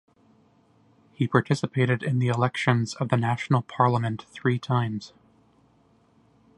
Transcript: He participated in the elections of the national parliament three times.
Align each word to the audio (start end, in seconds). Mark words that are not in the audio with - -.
He 1.13 1.27
participated 1.27 2.01
in 2.01 2.17
the 2.17 2.27
elections 2.29 2.95
of 2.95 3.09
the 3.09 3.17
national 3.17 3.61
parliament 3.61 4.23
three 4.33 4.57
times. 4.57 5.13